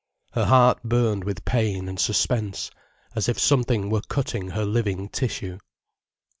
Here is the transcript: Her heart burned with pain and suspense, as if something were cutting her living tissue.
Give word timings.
Her 0.31 0.45
heart 0.45 0.81
burned 0.81 1.23
with 1.23 1.45
pain 1.45 1.87
and 1.87 1.99
suspense, 1.99 2.71
as 3.15 3.29
if 3.29 3.37
something 3.37 3.91
were 3.91 4.01
cutting 4.01 4.49
her 4.49 4.65
living 4.65 5.09
tissue. 5.09 5.59